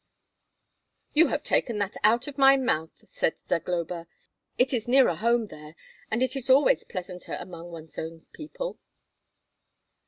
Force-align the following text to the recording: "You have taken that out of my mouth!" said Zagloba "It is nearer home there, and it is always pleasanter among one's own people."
"You 1.13 1.27
have 1.27 1.43
taken 1.43 1.77
that 1.77 1.95
out 2.03 2.27
of 2.27 2.39
my 2.39 2.57
mouth!" 2.57 3.07
said 3.07 3.37
Zagloba 3.37 4.07
"It 4.57 4.73
is 4.73 4.87
nearer 4.87 5.13
home 5.13 5.45
there, 5.45 5.75
and 6.09 6.23
it 6.23 6.35
is 6.35 6.49
always 6.49 6.83
pleasanter 6.83 7.37
among 7.39 7.69
one's 7.69 7.99
own 7.99 8.25
people." 8.33 8.79